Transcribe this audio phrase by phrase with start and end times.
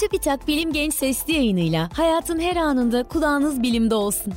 [0.00, 4.32] Çubitak Bilim Genç Sesli yayınıyla hayatın her anında kulağınız bilimde olsun.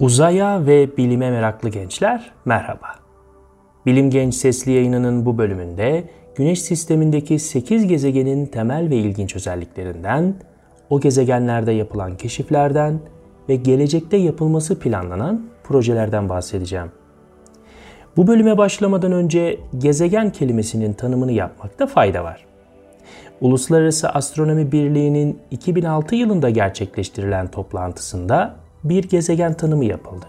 [0.00, 2.94] Uzaya ve bilime meraklı gençler merhaba.
[3.86, 10.34] Bilim Genç Sesli yayınının bu bölümünde Güneş sistemindeki 8 gezegenin temel ve ilginç özelliklerinden,
[10.90, 13.00] o gezegenlerde yapılan keşiflerden
[13.48, 16.97] ve gelecekte yapılması planlanan projelerden bahsedeceğim.
[18.18, 22.44] Bu bölüme başlamadan önce gezegen kelimesinin tanımını yapmakta fayda var.
[23.40, 28.54] Uluslararası Astronomi Birliği'nin 2006 yılında gerçekleştirilen toplantısında
[28.84, 30.26] bir gezegen tanımı yapıldı.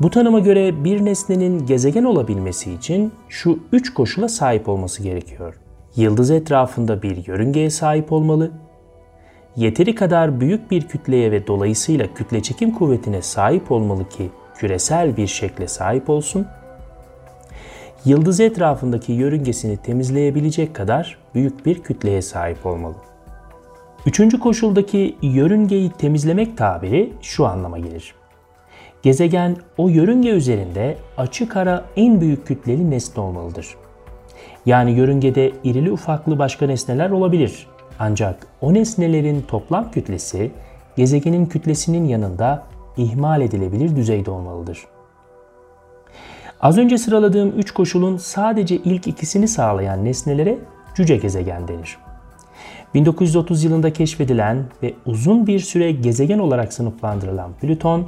[0.00, 5.54] Bu tanıma göre bir nesnenin gezegen olabilmesi için şu üç koşula sahip olması gerekiyor.
[5.96, 8.50] Yıldız etrafında bir yörüngeye sahip olmalı,
[9.56, 15.26] yeteri kadar büyük bir kütleye ve dolayısıyla kütle çekim kuvvetine sahip olmalı ki küresel bir
[15.26, 16.46] şekle sahip olsun.
[18.04, 22.94] Yıldız etrafındaki yörüngesini temizleyebilecek kadar büyük bir kütleye sahip olmalı.
[24.06, 28.14] Üçüncü koşuldaki yörüngeyi temizlemek tabiri şu anlama gelir.
[29.02, 33.66] Gezegen o yörünge üzerinde açık ara en büyük kütleli nesne olmalıdır.
[34.66, 37.66] Yani yörüngede irili ufaklı başka nesneler olabilir.
[37.98, 40.50] Ancak o nesnelerin toplam kütlesi
[40.96, 42.64] gezegenin kütlesinin yanında
[42.98, 44.86] ihmal edilebilir düzeyde olmalıdır.
[46.60, 50.58] Az önce sıraladığım üç koşulun sadece ilk ikisini sağlayan nesnelere
[50.94, 51.98] cüce gezegen denir.
[52.94, 58.06] 1930 yılında keşfedilen ve uzun bir süre gezegen olarak sınıflandırılan Plüton,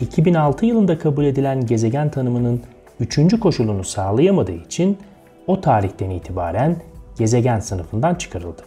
[0.00, 2.62] 2006 yılında kabul edilen gezegen tanımının
[3.00, 4.98] üçüncü koşulunu sağlayamadığı için
[5.46, 6.76] o tarihten itibaren
[7.18, 8.62] gezegen sınıfından çıkarıldı.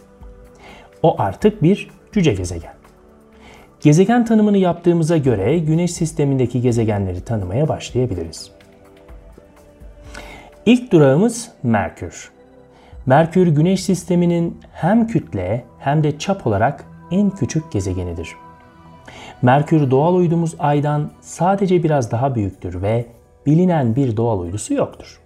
[1.02, 2.75] O artık bir cüce gezegen.
[3.80, 8.50] Gezegen tanımını yaptığımıza göre Güneş sistemindeki gezegenleri tanımaya başlayabiliriz.
[10.66, 12.30] İlk durağımız Merkür.
[13.06, 18.28] Merkür Güneş sisteminin hem kütle hem de çap olarak en küçük gezegenidir.
[19.42, 23.06] Merkür doğal uydumuz Ay'dan sadece biraz daha büyüktür ve
[23.46, 25.20] bilinen bir doğal uydusu yoktur.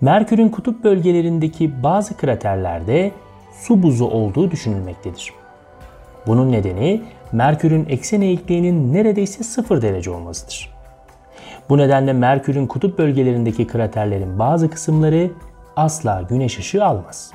[0.00, 3.12] Merkür'ün kutup bölgelerindeki bazı kraterlerde
[3.52, 5.32] su buzu olduğu düşünülmektedir.
[6.26, 7.02] Bunun nedeni
[7.34, 10.70] Merkür'ün eksen eğikliğinin neredeyse 0 derece olmasıdır.
[11.68, 15.30] Bu nedenle Merkür'ün kutup bölgelerindeki kraterlerin bazı kısımları
[15.76, 17.32] asla güneş ışığı almaz.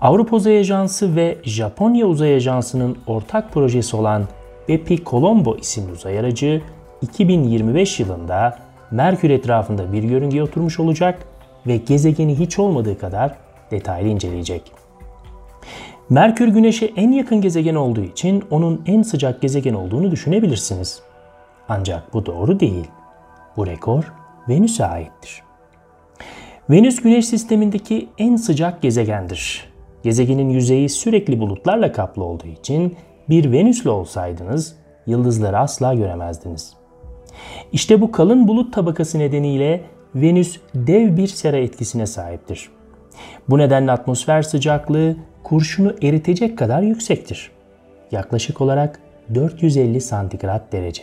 [0.00, 4.24] Avrupa Uzay Ajansı ve Japonya Uzay Ajansı'nın ortak projesi olan
[4.68, 6.62] Bepi Colombo isimli uzay aracı
[7.02, 8.58] 2025 yılında
[8.90, 11.26] Merkür etrafında bir yörüngeye oturmuş olacak
[11.66, 13.34] ve gezegeni hiç olmadığı kadar
[13.70, 14.83] detaylı inceleyecek.
[16.10, 21.02] Merkür Güneş'e en yakın gezegen olduğu için onun en sıcak gezegen olduğunu düşünebilirsiniz.
[21.68, 22.86] Ancak bu doğru değil.
[23.56, 24.12] Bu rekor
[24.48, 25.42] Venüs'e aittir.
[26.70, 29.72] Venüs Güneş sistemindeki en sıcak gezegendir.
[30.02, 32.96] Gezegenin yüzeyi sürekli bulutlarla kaplı olduğu için
[33.28, 34.76] bir Venüslü olsaydınız
[35.06, 36.74] yıldızları asla göremezdiniz.
[37.72, 42.70] İşte bu kalın bulut tabakası nedeniyle Venüs dev bir sera etkisine sahiptir.
[43.48, 47.50] Bu nedenle atmosfer sıcaklığı kurşunu eritecek kadar yüksektir.
[48.12, 49.00] Yaklaşık olarak
[49.34, 51.02] 450 santigrat derece.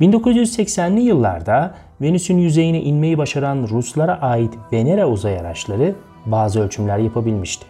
[0.00, 5.94] 1980'li yıllarda Venüs'ün yüzeyine inmeyi başaran Ruslara ait Venera uzay araçları
[6.26, 7.66] bazı ölçümler yapabilmişti.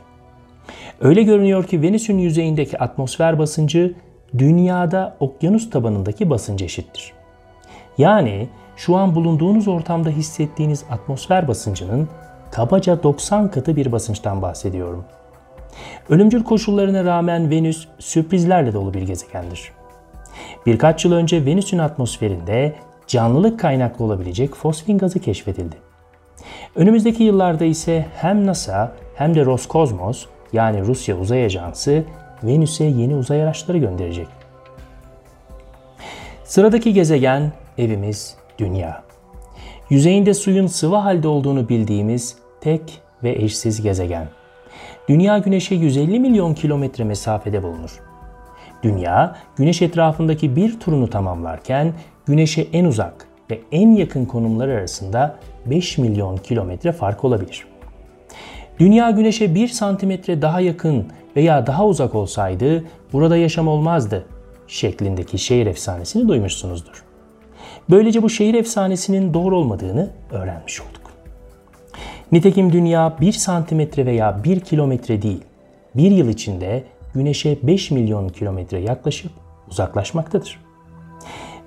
[1.00, 3.94] Öyle görünüyor ki Venüs'ün yüzeyindeki atmosfer basıncı
[4.38, 7.12] dünyada okyanus tabanındaki basınç eşittir.
[7.98, 12.08] Yani şu an bulunduğunuz ortamda hissettiğiniz atmosfer basıncının
[12.50, 15.04] kabaca 90 katı bir basınçtan bahsediyorum.
[16.08, 19.72] Ölümcül koşullarına rağmen Venüs sürprizlerle dolu bir gezegendir.
[20.66, 22.74] Birkaç yıl önce Venüs'ün atmosferinde
[23.06, 25.76] canlılık kaynaklı olabilecek fosfin gazı keşfedildi.
[26.76, 32.04] Önümüzdeki yıllarda ise hem NASA hem de Roskosmos yani Rusya Uzay Ajansı
[32.42, 34.28] Venüs'e yeni uzay araçları gönderecek.
[36.44, 39.07] Sıradaki gezegen evimiz Dünya.
[39.90, 44.28] Yüzeyinde suyun sıvı halde olduğunu bildiğimiz tek ve eşsiz gezegen.
[45.08, 48.00] Dünya Güneş'e 150 milyon kilometre mesafede bulunur.
[48.82, 51.92] Dünya, Güneş etrafındaki bir turunu tamamlarken
[52.26, 55.36] Güneş'e en uzak ve en yakın konumlar arasında
[55.66, 57.66] 5 milyon kilometre fark olabilir.
[58.78, 61.06] Dünya Güneş'e 1 santimetre daha yakın
[61.36, 64.24] veya daha uzak olsaydı burada yaşam olmazdı
[64.66, 67.07] şeklindeki şehir efsanesini duymuşsunuzdur.
[67.90, 71.10] Böylece bu şehir efsanesinin doğru olmadığını öğrenmiş olduk.
[72.32, 75.44] Nitekim dünya 1 santimetre veya 1 kilometre değil,
[75.94, 79.32] bir yıl içinde Güneş'e 5 milyon kilometre yaklaşıp
[79.70, 80.60] uzaklaşmaktadır.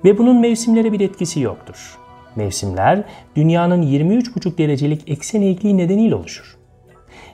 [0.04, 1.98] Ve bunun mevsimlere bir etkisi yoktur.
[2.36, 3.04] Mevsimler
[3.36, 6.56] dünyanın 23,5 derecelik eksen eğikliği nedeniyle oluşur.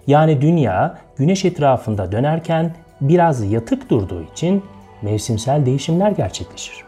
[0.07, 4.63] Yani dünya güneş etrafında dönerken biraz yatık durduğu için
[5.03, 6.88] mevsimsel değişimler gerçekleşir.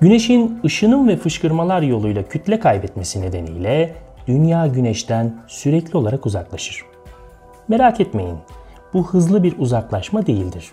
[0.00, 3.94] Güneşin ışınım ve fışkırmalar yoluyla kütle kaybetmesi nedeniyle
[4.26, 6.84] dünya güneşten sürekli olarak uzaklaşır.
[7.68, 8.38] Merak etmeyin,
[8.94, 10.72] bu hızlı bir uzaklaşma değildir.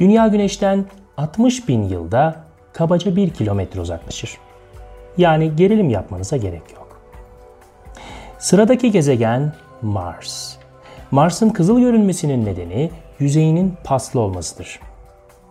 [0.00, 0.84] Dünya güneşten
[1.16, 4.38] 60 bin yılda kabaca 1 kilometre uzaklaşır.
[5.18, 7.00] Yani gerilim yapmanıza gerek yok.
[8.38, 9.52] Sıradaki gezegen
[9.82, 10.56] Mars.
[11.10, 14.80] Mars'ın kızıl görünmesinin nedeni yüzeyinin paslı olmasıdır.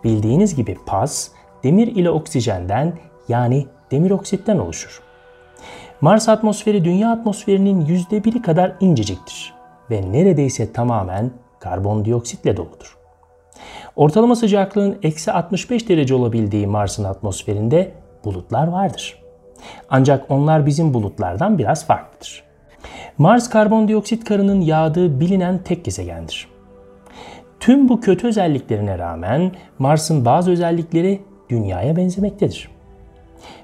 [0.04, 1.28] Bildiğiniz gibi pas,
[1.64, 2.92] demir ile oksijenden
[3.28, 5.02] yani demir oksitten oluşur.
[6.00, 9.54] Mars atmosferi dünya atmosferinin %1'i kadar inceciktir
[9.90, 11.30] ve neredeyse tamamen
[11.60, 12.96] karbondioksitle doludur.
[13.96, 17.92] Ortalama sıcaklığın eksi 65 derece olabildiği Mars'ın atmosferinde
[18.24, 19.22] bulutlar vardır.
[19.90, 22.44] Ancak onlar bizim bulutlardan biraz farklıdır.
[23.18, 26.48] Mars karbondioksit karının yağdığı bilinen tek gezegendir.
[27.60, 32.70] Tüm bu kötü özelliklerine rağmen Mars'ın bazı özellikleri Dünya'ya benzemektedir.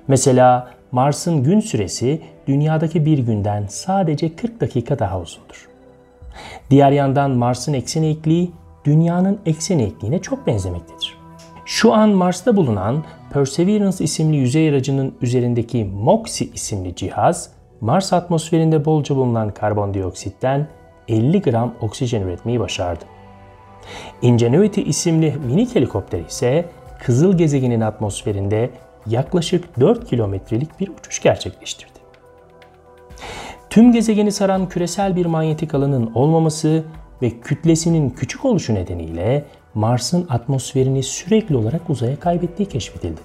[0.09, 5.69] Mesela Mars'ın gün süresi Dünya'daki bir günden sadece 40 dakika daha uzundur.
[6.71, 8.51] Diğer yandan Mars'ın eksen eğikliği
[8.85, 11.15] Dünya'nın eksen eğikliğine çok benzemektedir.
[11.65, 17.51] Şu an Mars'ta bulunan Perseverance isimli yüzey aracının üzerindeki MOXIE isimli cihaz,
[17.81, 20.69] Mars atmosferinde bolca bulunan karbondioksitten
[21.09, 23.05] 50 gram oksijen üretmeyi başardı.
[24.23, 26.65] Ingenuity isimli minik helikopter ise
[27.07, 28.71] kızıl gezegenin atmosferinde
[29.07, 31.99] yaklaşık 4 kilometrelik bir uçuş gerçekleştirdi.
[33.71, 36.85] Tüm gezegeni saran küresel bir manyetik alanın olmaması
[37.23, 39.45] ve kütlesinin küçük oluşu nedeniyle
[39.75, 43.21] Mars'ın atmosferini sürekli olarak uzaya kaybettiği keşfedildi.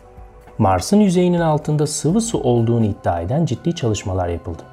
[0.58, 4.64] Mars'ın yüzeyinin altında sıvı su olduğunu iddia eden ciddi çalışmalar yapıldı.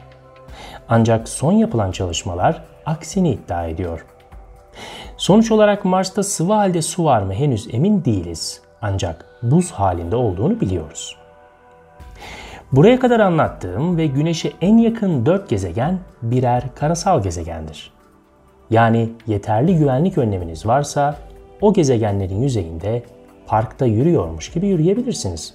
[0.88, 4.06] Ancak son yapılan çalışmalar aksini iddia ediyor.
[5.16, 8.67] Sonuç olarak Mars'ta sıvı halde su var mı henüz emin değiliz.
[8.82, 11.16] Ancak buz halinde olduğunu biliyoruz.
[12.72, 17.92] Buraya kadar anlattığım ve Güneş'e en yakın 4 gezegen birer karasal gezegendir.
[18.70, 21.16] Yani yeterli güvenlik önleminiz varsa
[21.60, 23.02] o gezegenlerin yüzeyinde
[23.46, 25.54] parkta yürüyormuş gibi yürüyebilirsiniz.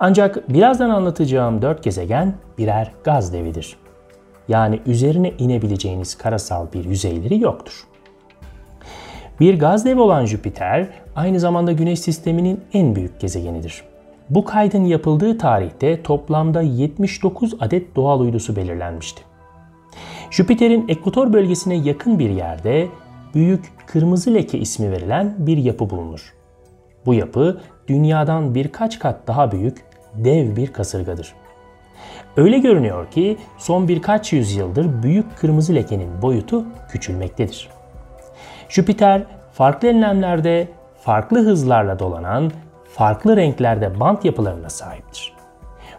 [0.00, 3.76] Ancak birazdan anlatacağım 4 gezegen birer gaz devidir.
[4.48, 7.86] Yani üzerine inebileceğiniz karasal bir yüzeyleri yoktur.
[9.40, 13.82] Bir gaz devi olan Jüpiter aynı zamanda Güneş sisteminin en büyük gezegenidir.
[14.30, 19.22] Bu kaydın yapıldığı tarihte toplamda 79 adet doğal uydusu belirlenmişti.
[20.30, 22.88] Jüpiter'in ekvator bölgesine yakın bir yerde
[23.34, 26.34] büyük kırmızı leke ismi verilen bir yapı bulunur.
[27.06, 29.84] Bu yapı dünyadan birkaç kat daha büyük
[30.14, 31.34] dev bir kasırgadır.
[32.36, 37.75] Öyle görünüyor ki son birkaç yüzyıldır büyük kırmızı lekenin boyutu küçülmektedir.
[38.68, 39.22] Jüpiter
[39.52, 40.68] farklı enlemlerde
[41.00, 42.50] farklı hızlarla dolanan
[42.84, 45.32] farklı renklerde bant yapılarına sahiptir.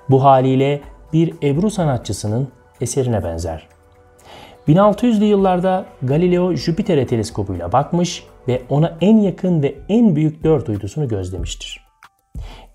[0.10, 0.82] Bu haliyle
[1.14, 2.48] bir Ebru sanatçısının
[2.82, 3.68] eserine benzer.
[4.68, 11.08] 1600'lü yıllarda Galileo Jüpiter'e teleskopuyla bakmış ve ona en yakın ve en büyük dört uydusunu
[11.08, 11.88] gözlemiştir.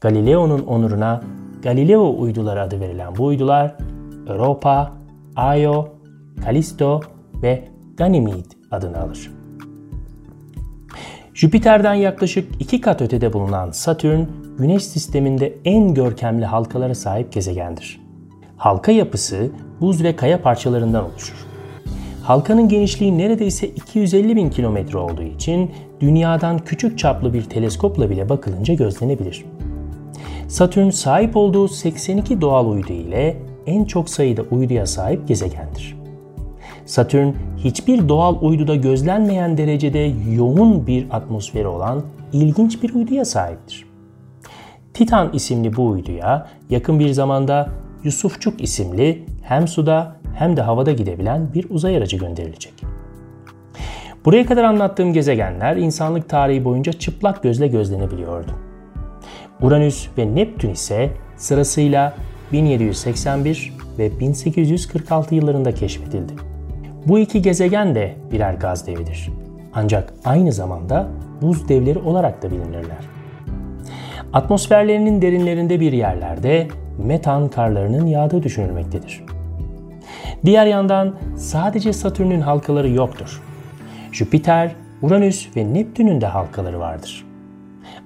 [0.00, 1.20] Galileo'nun onuruna
[1.62, 3.76] Galileo uyduları adı verilen bu uydular
[4.28, 4.92] Europa,
[5.56, 5.88] Io,
[6.44, 7.00] Callisto
[7.42, 7.64] ve
[7.96, 9.41] Ganymede adını alır.
[11.42, 14.20] Jüpiter'den yaklaşık iki kat ötede bulunan Satürn,
[14.58, 18.00] Güneş sisteminde en görkemli halkalara sahip gezegendir.
[18.56, 21.46] Halka yapısı buz ve kaya parçalarından oluşur.
[22.22, 25.70] Halkanın genişliği neredeyse 250 bin kilometre olduğu için
[26.00, 29.44] dünyadan küçük çaplı bir teleskopla bile bakılınca gözlenebilir.
[30.48, 36.01] Satürn sahip olduğu 82 doğal uydu ile en çok sayıda uyduya sahip gezegendir.
[36.92, 43.86] Satürn hiçbir doğal uyduda gözlenmeyen derecede yoğun bir atmosferi olan ilginç bir uyduya sahiptir.
[44.94, 47.68] Titan isimli bu uyduya yakın bir zamanda
[48.04, 52.74] Yusufçuk isimli hem suda hem de havada gidebilen bir uzay aracı gönderilecek.
[54.24, 58.52] Buraya kadar anlattığım gezegenler insanlık tarihi boyunca çıplak gözle gözlenebiliyordu.
[59.60, 62.14] Uranüs ve Neptün ise sırasıyla
[62.52, 66.51] 1781 ve 1846 yıllarında keşfedildi.
[67.06, 69.30] Bu iki gezegen de birer gaz devidir.
[69.74, 71.08] Ancak aynı zamanda
[71.42, 73.08] buz devleri olarak da bilinirler.
[74.32, 76.68] Atmosferlerinin derinlerinde bir yerlerde
[76.98, 79.24] metan karlarının yağdığı düşünülmektedir.
[80.44, 83.42] Diğer yandan sadece Satürn'ün halkaları yoktur.
[84.12, 87.26] Jüpiter, Uranüs ve Neptün'ün de halkaları vardır.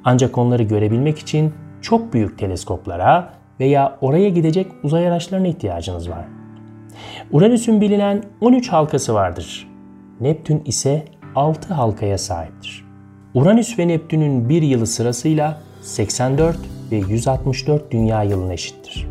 [0.05, 6.25] Ancak onları görebilmek için çok büyük teleskoplara veya oraya gidecek uzay araçlarına ihtiyacınız var.
[7.33, 9.69] Uranüs'ün bilinen 13 halkası vardır.
[10.21, 12.85] Neptün ise 6 halkaya sahiptir.
[13.35, 16.57] Uranüs ve Neptün'ün bir yılı sırasıyla 84
[16.91, 19.09] ve 164 dünya yılına eşittir.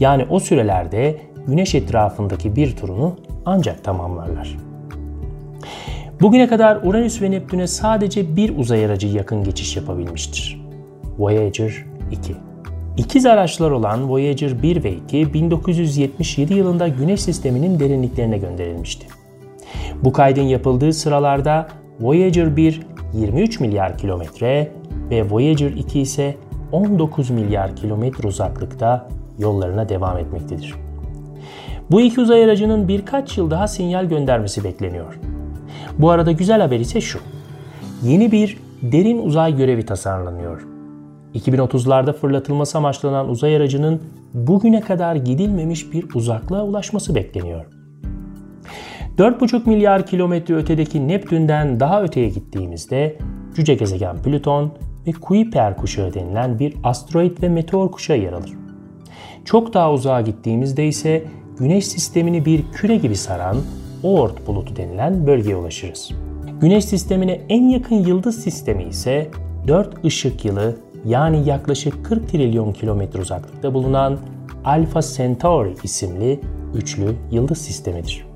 [0.00, 4.56] Yani o sürelerde Güneş etrafındaki bir turunu ancak tamamlarlar.
[6.20, 10.60] Bugüne kadar Uranüs ve Neptün'e sadece bir uzay aracı yakın geçiş yapabilmiştir.
[11.18, 12.49] Voyager 2.
[13.00, 19.06] İkiz araçlar olan Voyager 1 ve 2 1977 yılında Güneş sisteminin derinliklerine gönderilmişti.
[20.04, 21.68] Bu kaydın yapıldığı sıralarda
[22.00, 22.80] Voyager 1
[23.14, 24.72] 23 milyar kilometre
[25.10, 26.36] ve Voyager 2 ise
[26.72, 30.74] 19 milyar kilometre uzaklıkta yollarına devam etmektedir.
[31.90, 35.18] Bu iki uzay aracının birkaç yıl daha sinyal göndermesi bekleniyor.
[35.98, 37.18] Bu arada güzel haber ise şu.
[38.02, 40.79] Yeni bir derin uzay görevi tasarlanıyor.
[41.34, 44.02] 2030'larda fırlatılması amaçlanan uzay aracının
[44.34, 47.66] bugüne kadar gidilmemiş bir uzaklığa ulaşması bekleniyor.
[49.18, 53.18] 4,5 milyar kilometre ötedeki Neptün'den daha öteye gittiğimizde
[53.54, 54.72] cüce gezegen Plüton
[55.06, 58.50] ve Kuiper kuşağı denilen bir asteroid ve meteor kuşağı yer alır.
[59.44, 61.24] Çok daha uzağa gittiğimizde ise
[61.58, 63.56] Güneş sistemini bir küre gibi saran
[64.02, 66.10] Oort bulutu denilen bölgeye ulaşırız.
[66.60, 69.30] Güneş sistemine en yakın yıldız sistemi ise
[69.68, 74.18] 4 ışık yılı yani yaklaşık 40 trilyon kilometre uzaklıkta bulunan
[74.64, 76.40] Alpha Centauri isimli
[76.74, 78.26] üçlü yıldız sistemidir.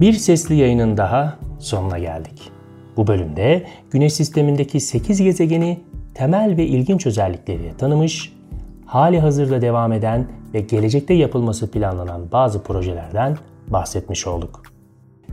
[0.00, 2.50] Bir sesli yayının daha sonuna geldik.
[2.96, 5.80] Bu bölümde Güneş sistemindeki 8 gezegeni
[6.14, 8.32] temel ve ilginç özellikleriyle tanımış,
[8.86, 13.36] hali hazırda devam eden ve gelecekte yapılması planlanan bazı projelerden
[13.68, 14.62] bahsetmiş olduk.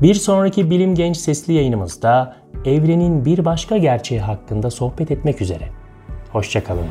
[0.01, 2.35] Bir sonraki Bilim Genç sesli yayınımızda
[2.65, 5.67] evrenin bir başka gerçeği hakkında sohbet etmek üzere.
[6.31, 6.87] Hoşçakalın.